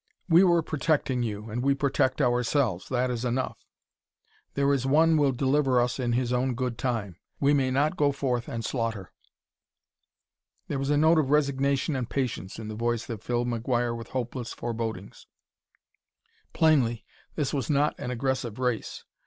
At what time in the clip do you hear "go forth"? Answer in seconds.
7.97-8.47